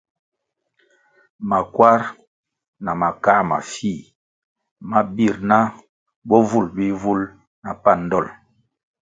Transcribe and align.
Makwar 1.49 1.99
na 2.83 2.91
makā 3.01 3.35
mafih 3.49 4.01
ma 4.89 4.99
bir 5.15 5.35
na 5.49 5.59
bovulʼ 6.27 6.71
bihvul 6.75 7.21
na 7.63 7.71
pan 7.83 7.99
dol. 8.11 8.27